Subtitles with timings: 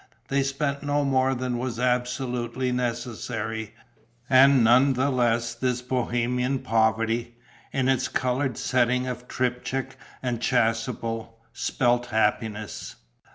[0.29, 3.75] They spent no more than was absolutely necessary;
[4.27, 7.37] and none the less this bohemian poverty,
[7.71, 12.95] in its coloured setting of triptych and chasuble, spelt happiness.